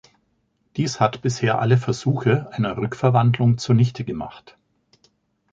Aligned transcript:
Dies 0.77 0.99
hat 0.99 1.21
bisher 1.21 1.59
alle 1.59 1.77
Versuche 1.77 2.49
einer 2.53 2.75
Rückverwandlung 2.75 3.59
zunichtegemacht. 3.59 4.57